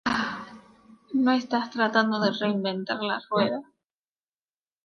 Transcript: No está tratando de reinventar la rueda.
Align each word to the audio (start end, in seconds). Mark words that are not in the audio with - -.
No 1.23 1.31
está 1.41 1.59
tratando 1.69 2.19
de 2.19 2.31
reinventar 2.31 3.03
la 3.03 3.21
rueda. 3.29 3.61